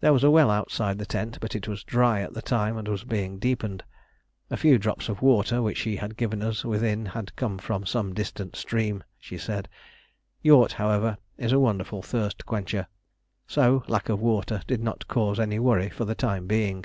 There 0.00 0.12
was 0.12 0.22
a 0.22 0.30
well 0.30 0.50
outside 0.50 0.98
the 0.98 1.06
tent, 1.06 1.38
but 1.40 1.54
it 1.56 1.66
was 1.66 1.82
dry 1.84 2.20
at 2.20 2.34
the 2.34 2.42
time 2.42 2.76
and 2.76 2.86
was 2.86 3.02
being 3.02 3.38
deepened. 3.38 3.82
A 4.50 4.58
few 4.58 4.76
drops 4.76 5.08
of 5.08 5.22
water 5.22 5.62
which 5.62 5.78
she 5.78 5.96
had 5.96 6.18
given 6.18 6.42
us 6.42 6.66
within 6.66 7.06
had 7.06 7.34
come 7.34 7.56
from 7.56 7.86
some 7.86 8.12
distant 8.12 8.56
stream, 8.56 9.04
she 9.18 9.38
said. 9.38 9.70
"Yourt," 10.42 10.72
however, 10.72 11.16
is 11.38 11.50
a 11.52 11.58
wonderful 11.58 12.02
thirst 12.02 12.44
quencher, 12.44 12.88
so 13.46 13.82
lack 13.88 14.10
of 14.10 14.20
water 14.20 14.60
did 14.66 14.82
not 14.82 15.08
cause 15.08 15.40
any 15.40 15.58
worry 15.58 15.88
for 15.88 16.04
the 16.04 16.14
time 16.14 16.46
being. 16.46 16.84